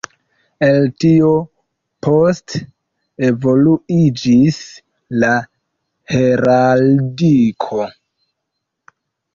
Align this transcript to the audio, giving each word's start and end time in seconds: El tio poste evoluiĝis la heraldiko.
El 0.67 0.85
tio 1.03 1.27
poste 2.07 2.61
evoluiĝis 3.29 4.59
la 5.25 5.31
heraldiko. 6.17 7.85